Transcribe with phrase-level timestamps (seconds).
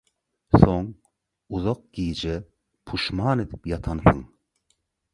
[0.61, 0.85] soň
[1.59, 2.35] uzak gije
[2.87, 4.29] puşman edip ýatansyň.